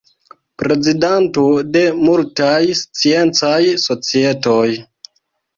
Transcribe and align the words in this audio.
Prezidanto 0.61 1.43
de 1.75 1.83
multaj 2.07 2.57
sciencaj 2.81 3.61
societoj. 3.87 4.67